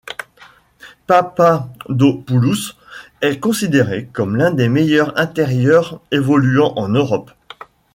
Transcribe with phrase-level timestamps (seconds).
[1.05, 2.73] Papadopoulos
[3.21, 7.29] est considéré comme l’un des meilleurs intérieurs évoluant en Europe.